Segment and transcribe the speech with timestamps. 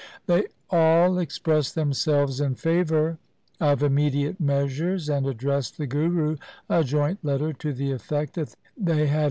[0.25, 3.19] They all expressed themselves in favour
[3.59, 9.05] of immediate measures, and addressed the Guru a joint letter to the effect that they
[9.05, 9.19] had.